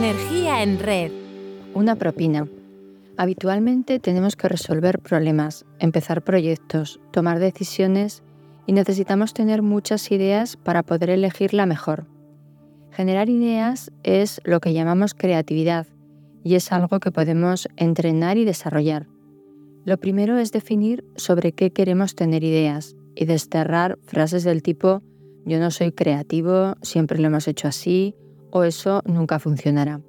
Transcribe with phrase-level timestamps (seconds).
[0.00, 1.10] Energía en red.
[1.74, 2.46] Una propina.
[3.16, 8.22] Habitualmente tenemos que resolver problemas, empezar proyectos, tomar decisiones
[8.64, 12.06] y necesitamos tener muchas ideas para poder elegir la mejor.
[12.92, 15.88] Generar ideas es lo que llamamos creatividad
[16.44, 19.08] y es algo que podemos entrenar y desarrollar.
[19.84, 25.02] Lo primero es definir sobre qué queremos tener ideas y desterrar frases del tipo
[25.44, 28.14] yo no soy creativo, siempre lo hemos hecho así
[28.50, 30.00] o eso nunca funcionará.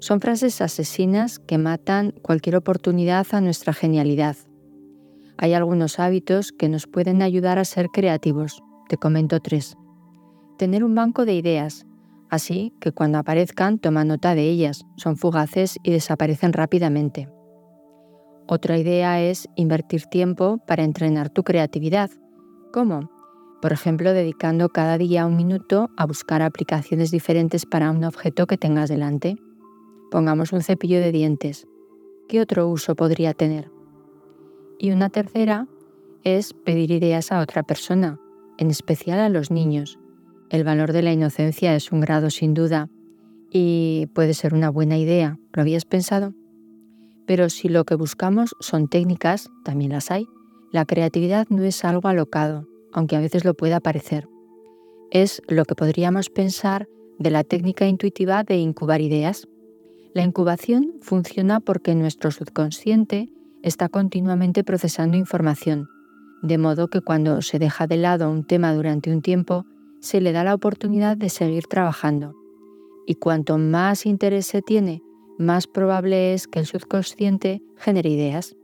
[0.00, 4.36] Son frases asesinas que matan cualquier oportunidad a nuestra genialidad.
[5.36, 8.62] Hay algunos hábitos que nos pueden ayudar a ser creativos.
[8.88, 9.76] Te comento tres.
[10.56, 11.86] Tener un banco de ideas,
[12.30, 17.28] así que cuando aparezcan toma nota de ellas, son fugaces y desaparecen rápidamente.
[18.46, 22.10] Otra idea es invertir tiempo para entrenar tu creatividad.
[22.72, 23.10] ¿Cómo?
[23.60, 28.56] Por ejemplo, dedicando cada día un minuto a buscar aplicaciones diferentes para un objeto que
[28.56, 29.36] tengas delante.
[30.12, 31.66] Pongamos un cepillo de dientes.
[32.28, 33.70] ¿Qué otro uso podría tener?
[34.78, 35.66] Y una tercera
[36.22, 38.20] es pedir ideas a otra persona,
[38.58, 39.98] en especial a los niños.
[40.50, 42.88] El valor de la inocencia es un grado sin duda
[43.50, 45.38] y puede ser una buena idea.
[45.52, 46.32] ¿Lo habías pensado?
[47.26, 50.28] Pero si lo que buscamos son técnicas, también las hay,
[50.70, 54.28] la creatividad no es algo alocado, aunque a veces lo pueda parecer.
[55.10, 59.48] Es lo que podríamos pensar de la técnica intuitiva de incubar ideas.
[60.14, 63.28] La incubación funciona porque nuestro subconsciente
[63.62, 65.88] está continuamente procesando información,
[66.42, 69.66] de modo que cuando se deja de lado un tema durante un tiempo,
[70.00, 72.34] se le da la oportunidad de seguir trabajando.
[73.06, 75.02] Y cuanto más interés se tiene,
[75.38, 78.56] más probable es que el subconsciente genere ideas.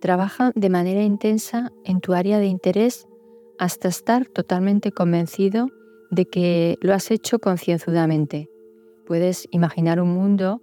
[0.00, 3.05] Trabaja de manera intensa en tu área de interés
[3.58, 5.68] hasta estar totalmente convencido
[6.10, 8.48] de que lo has hecho concienzudamente.
[9.06, 10.60] Puedes imaginar un mundo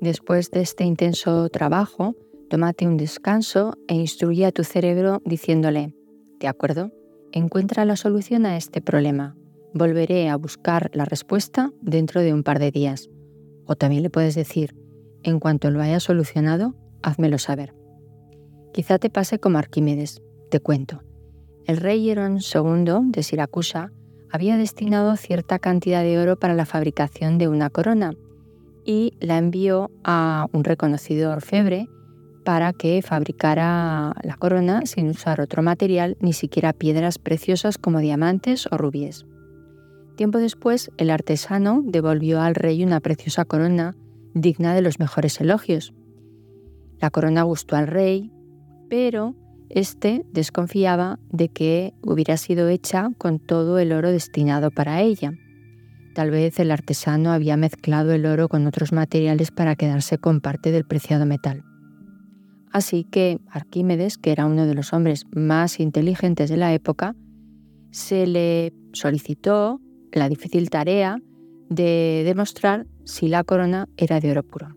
[0.00, 2.14] después de este intenso trabajo,
[2.48, 5.94] tómate un descanso e instruye a tu cerebro diciéndole,
[6.40, 6.90] de acuerdo,
[7.32, 9.36] encuentra la solución a este problema.
[9.72, 13.10] Volveré a buscar la respuesta dentro de un par de días.
[13.66, 14.76] O también le puedes decir,
[15.22, 17.74] en cuanto lo haya solucionado, házmelo saber.
[18.72, 21.02] Quizá te pase como Arquímedes, te cuento.
[21.66, 23.90] El rey Herón II de Siracusa
[24.30, 28.12] había destinado cierta cantidad de oro para la fabricación de una corona
[28.84, 31.88] y la envió a un reconocido orfebre
[32.44, 38.68] para que fabricara la corona sin usar otro material, ni siquiera piedras preciosas como diamantes
[38.70, 39.24] o rubíes.
[40.16, 43.96] Tiempo después, el artesano devolvió al rey una preciosa corona
[44.34, 45.94] digna de los mejores elogios.
[47.00, 48.30] La corona gustó al rey,
[48.90, 49.34] pero
[49.68, 55.32] este desconfiaba de que hubiera sido hecha con todo el oro destinado para ella.
[56.14, 60.70] Tal vez el artesano había mezclado el oro con otros materiales para quedarse con parte
[60.70, 61.64] del preciado metal.
[62.72, 67.14] Así que Arquímedes, que era uno de los hombres más inteligentes de la época,
[67.90, 69.80] se le solicitó
[70.12, 71.18] la difícil tarea
[71.68, 74.76] de demostrar si la corona era de oro puro.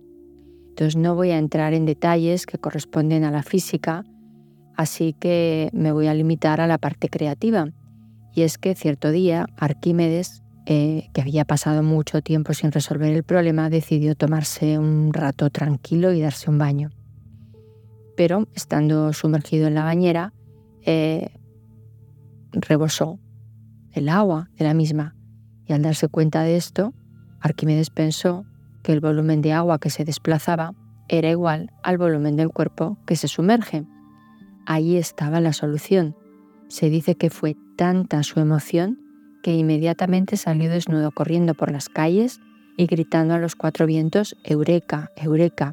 [0.69, 4.03] Entonces no voy a entrar en detalles que corresponden a la física,
[4.77, 7.67] Así que me voy a limitar a la parte creativa.
[8.33, 13.23] Y es que cierto día Arquímedes, eh, que había pasado mucho tiempo sin resolver el
[13.23, 16.91] problema, decidió tomarse un rato tranquilo y darse un baño.
[18.16, 20.33] Pero estando sumergido en la bañera,
[20.83, 21.31] eh,
[22.51, 23.19] rebosó
[23.93, 25.16] el agua de la misma.
[25.66, 26.93] Y al darse cuenta de esto,
[27.39, 28.45] Arquímedes pensó
[28.83, 30.75] que el volumen de agua que se desplazaba
[31.07, 33.85] era igual al volumen del cuerpo que se sumerge.
[34.69, 36.13] Ahí estaba la solución.
[36.67, 39.00] Se dice que fue tanta su emoción
[39.41, 42.41] que inmediatamente salió desnudo corriendo por las calles
[42.75, 45.72] y gritando a los cuatro vientos, Eureka, Eureka,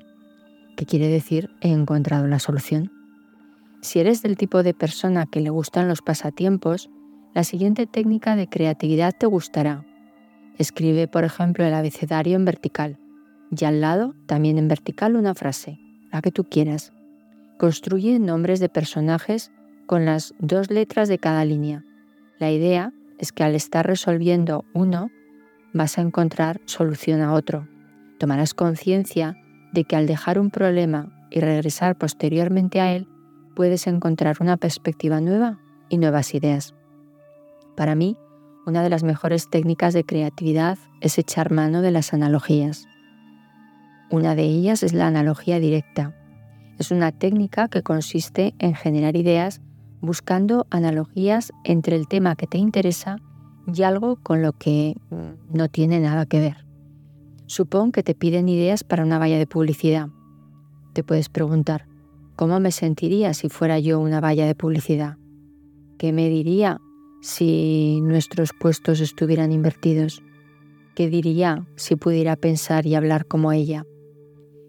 [0.76, 2.92] que quiere decir he encontrado la solución.
[3.80, 6.88] Si eres del tipo de persona que le gustan los pasatiempos,
[7.34, 9.84] la siguiente técnica de creatividad te gustará.
[10.56, 13.00] Escribe, por ejemplo, el abecedario en vertical
[13.50, 15.80] y al lado también en vertical una frase,
[16.12, 16.93] la que tú quieras.
[17.58, 19.52] Construye nombres de personajes
[19.86, 21.84] con las dos letras de cada línea.
[22.38, 25.10] La idea es que al estar resolviendo uno,
[25.72, 27.68] vas a encontrar solución a otro.
[28.18, 29.36] Tomarás conciencia
[29.72, 33.08] de que al dejar un problema y regresar posteriormente a él,
[33.54, 35.58] puedes encontrar una perspectiva nueva
[35.88, 36.74] y nuevas ideas.
[37.76, 38.16] Para mí,
[38.66, 42.86] una de las mejores técnicas de creatividad es echar mano de las analogías.
[44.10, 46.14] Una de ellas es la analogía directa,
[46.78, 49.60] es una técnica que consiste en generar ideas
[50.00, 53.16] buscando analogías entre el tema que te interesa
[53.72, 54.96] y algo con lo que
[55.50, 56.66] no tiene nada que ver.
[57.46, 60.08] Supón que te piden ideas para una valla de publicidad.
[60.92, 61.86] Te puedes preguntar,
[62.36, 65.16] ¿cómo me sentiría si fuera yo una valla de publicidad?
[65.98, 66.80] ¿Qué me diría
[67.22, 70.22] si nuestros puestos estuvieran invertidos?
[70.94, 73.84] ¿Qué diría si pudiera pensar y hablar como ella?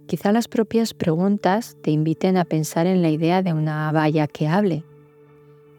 [0.07, 4.47] Quizá las propias preguntas te inviten a pensar en la idea de una valla que
[4.47, 4.83] hable.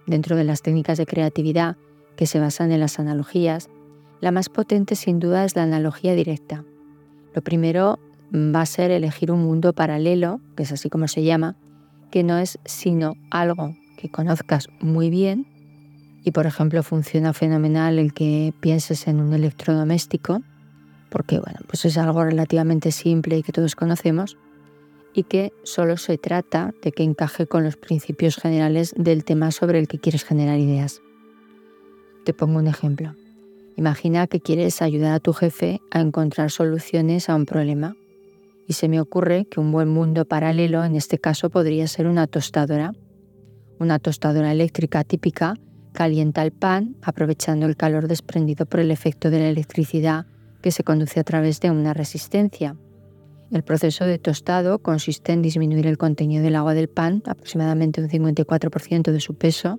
[0.07, 1.77] Dentro de las técnicas de creatividad
[2.17, 3.69] que se basan en las analogías,
[4.21, 6.65] la más potente sin duda es la analogía directa.
[7.35, 7.99] Lo primero
[8.35, 11.57] va a ser elegir un mundo paralelo, que es así como se llama,
[12.11, 15.47] que no es sino algo que conozcas muy bien
[16.25, 20.43] y por ejemplo funciona fenomenal el que pienses en un electrodoméstico,
[21.17, 24.37] porque bueno, pues es algo relativamente simple y que todos conocemos,
[25.15, 29.79] y que solo se trata de que encaje con los principios generales del tema sobre
[29.79, 31.01] el que quieres generar ideas.
[32.27, 33.15] Te pongo un ejemplo.
[33.77, 37.97] Imagina que quieres ayudar a tu jefe a encontrar soluciones a un problema.
[38.69, 42.27] Y se me ocurre que un buen mundo paralelo en este caso podría ser una
[42.27, 42.93] tostadora.
[43.79, 45.55] Una tostadora eléctrica típica
[45.95, 50.27] calienta el pan aprovechando el calor desprendido por el efecto de la electricidad
[50.67, 52.77] que se conduce a través de una resistencia.
[53.53, 58.09] El proceso de tostado consiste en disminuir el contenido del agua del pan, aproximadamente un
[58.09, 59.79] 54% de su peso,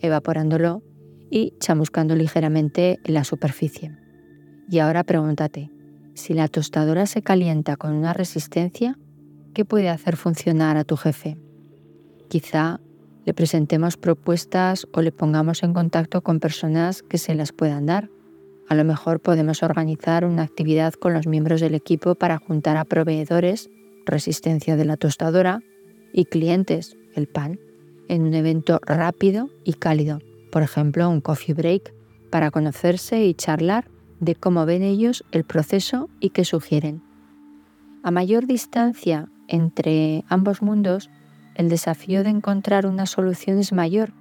[0.00, 0.82] evaporándolo
[1.30, 3.96] y chamuscando ligeramente la superficie.
[4.68, 5.70] Y ahora pregúntate,
[6.14, 8.98] si la tostadora se calienta con una resistencia,
[9.54, 11.38] ¿qué puede hacer funcionar a tu jefe?
[12.28, 12.80] Quizá
[13.24, 18.10] le presentemos propuestas o le pongamos en contacto con personas que se las puedan dar.
[18.68, 22.84] A lo mejor podemos organizar una actividad con los miembros del equipo para juntar a
[22.84, 23.70] proveedores,
[24.04, 25.60] resistencia de la tostadora,
[26.12, 27.60] y clientes, el pan,
[28.08, 30.20] en un evento rápido y cálido,
[30.50, 31.92] por ejemplo un coffee break,
[32.30, 33.88] para conocerse y charlar
[34.20, 37.02] de cómo ven ellos el proceso y qué sugieren.
[38.02, 41.10] A mayor distancia entre ambos mundos,
[41.54, 44.12] el desafío de encontrar una solución es mayor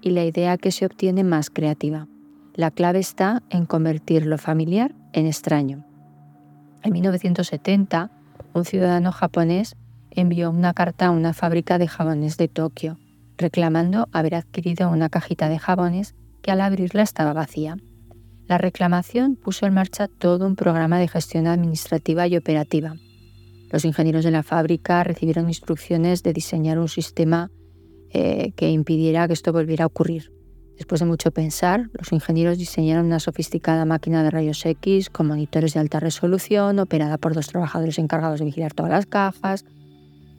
[0.00, 2.06] y la idea que se obtiene más creativa.
[2.54, 5.84] La clave está en convertir lo familiar en extraño.
[6.82, 8.10] En 1970,
[8.52, 9.76] un ciudadano japonés
[10.10, 12.98] envió una carta a una fábrica de jabones de Tokio,
[13.36, 17.76] reclamando haber adquirido una cajita de jabones que al abrirla estaba vacía.
[18.46, 22.94] La reclamación puso en marcha todo un programa de gestión administrativa y operativa,
[23.74, 27.50] los ingenieros de la fábrica recibieron instrucciones de diseñar un sistema
[28.10, 30.30] eh, que impidiera que esto volviera a ocurrir.
[30.76, 35.74] Después de mucho pensar, los ingenieros diseñaron una sofisticada máquina de rayos X con monitores
[35.74, 39.64] de alta resolución, operada por dos trabajadores encargados de vigilar todas las cajas.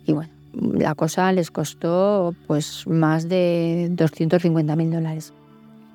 [0.05, 5.33] Y bueno, la cosa les costó pues más de 250.000 dólares.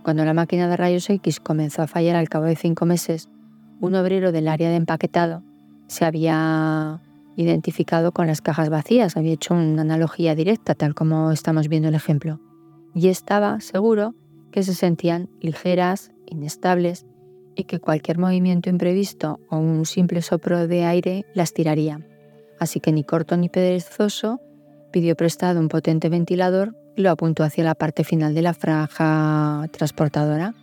[0.03, 3.29] Cuando la máquina de rayos X comenzó a fallar al cabo de cinco meses,
[3.81, 5.43] un obrero del área de empaquetado
[5.87, 7.01] se había
[7.37, 11.95] identificado con las cajas vacías, había hecho una analogía directa, tal como estamos viendo el
[11.95, 12.41] ejemplo,
[12.95, 14.15] y estaba seguro
[14.50, 17.06] que se sentían ligeras, inestables
[17.56, 22.00] y que cualquier movimiento imprevisto o un simple sopro de aire las tiraría.
[22.58, 24.41] Así que ni corto ni perezoso
[24.93, 29.67] pidió prestado un potente ventilador y lo apuntó hacia la parte final de la franja
[29.73, 30.55] transportadora.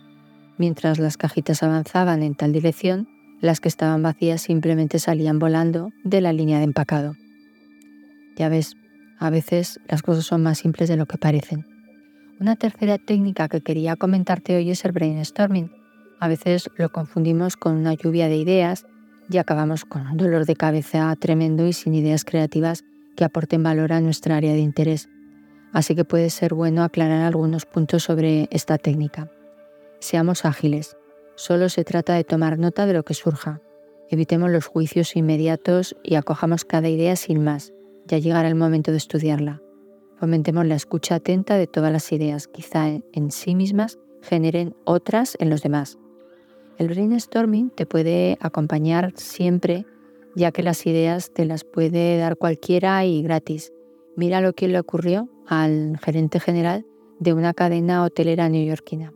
[0.58, 3.08] Mientras las cajitas avanzaban en tal dirección,
[3.40, 7.14] las que estaban vacías simplemente salían volando de la línea de empacado.
[8.36, 8.74] Ya ves,
[9.18, 11.77] a veces las cosas son más simples de lo que parecen.
[12.40, 15.72] Una tercera técnica que quería comentarte hoy es el brainstorming.
[16.20, 18.86] A veces lo confundimos con una lluvia de ideas
[19.28, 22.84] y acabamos con un dolor de cabeza tremendo y sin ideas creativas
[23.16, 25.08] que aporten valor a nuestra área de interés.
[25.72, 29.30] Así que puede ser bueno aclarar algunos puntos sobre esta técnica.
[30.00, 30.96] Seamos ágiles,
[31.38, 33.60] Solo se trata de tomar nota de lo que surja.
[34.10, 37.72] Evitemos los juicios inmediatos y acojamos cada idea sin más.
[38.06, 39.62] Ya llegará el momento de estudiarla.
[40.18, 45.48] Fomentemos la escucha atenta de todas las ideas, quizá en sí mismas generen otras en
[45.48, 45.98] los demás.
[46.76, 49.86] El brainstorming te puede acompañar siempre,
[50.34, 53.72] ya que las ideas te las puede dar cualquiera y gratis.
[54.16, 56.84] Mira lo que le ocurrió al gerente general
[57.20, 59.12] de una cadena hotelera neoyorquina.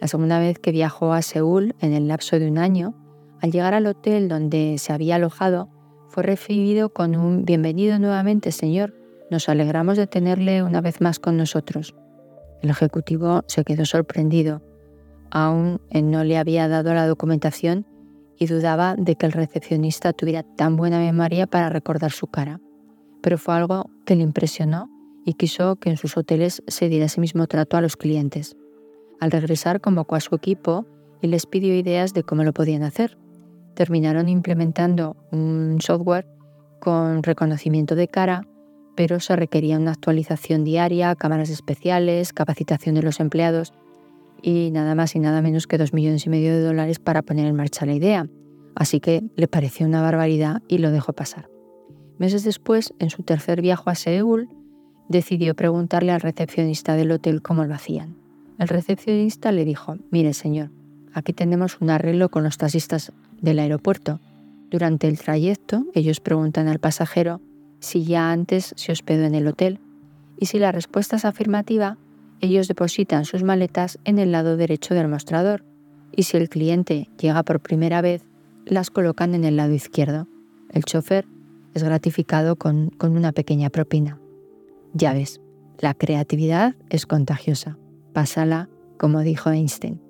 [0.00, 2.94] La segunda vez que viajó a Seúl en el lapso de un año,
[3.40, 5.68] al llegar al hotel donde se había alojado,
[6.08, 8.94] fue recibido con un bienvenido nuevamente, señor.
[9.30, 11.94] Nos alegramos de tenerle una vez más con nosotros.
[12.62, 14.62] El ejecutivo se quedó sorprendido.
[15.30, 17.86] Aún no le había dado la documentación
[18.38, 22.60] y dudaba de que el recepcionista tuviera tan buena memoria para recordar su cara.
[23.20, 24.88] Pero fue algo que le impresionó
[25.24, 28.56] y quiso que en sus hoteles se diera ese mismo trato a los clientes.
[29.20, 30.86] Al regresar convocó a su equipo
[31.20, 33.18] y les pidió ideas de cómo lo podían hacer.
[33.74, 36.26] terminaron implementando un software
[36.80, 38.42] con reconocimiento de cara,
[38.98, 43.72] pero se requería una actualización diaria, cámaras especiales, capacitación de los empleados
[44.42, 47.46] y nada más y nada menos que dos millones y medio de dólares para poner
[47.46, 48.26] en marcha la idea.
[48.74, 51.48] Así que le pareció una barbaridad y lo dejó pasar.
[52.18, 54.48] Meses después, en su tercer viaje a Seúl,
[55.08, 58.16] decidió preguntarle al recepcionista del hotel cómo lo hacían.
[58.58, 60.72] El recepcionista le dijo, mire señor,
[61.14, 64.18] aquí tenemos un arreglo con los taxistas del aeropuerto.
[64.72, 67.40] Durante el trayecto, ellos preguntan al pasajero
[67.80, 69.80] si ya antes se hospedó en el hotel
[70.38, 71.98] y si la respuesta es afirmativa,
[72.40, 75.64] ellos depositan sus maletas en el lado derecho del mostrador
[76.12, 78.24] y si el cliente llega por primera vez,
[78.64, 80.26] las colocan en el lado izquierdo.
[80.70, 81.26] El chofer
[81.74, 84.20] es gratificado con, con una pequeña propina.
[84.94, 85.40] Ya ves,
[85.78, 87.78] la creatividad es contagiosa.
[88.12, 88.68] Pásala,
[88.98, 90.00] como dijo Einstein.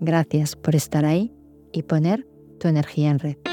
[0.00, 1.32] Gracias por estar ahí
[1.72, 2.26] y poner
[2.58, 3.47] tu energía en red.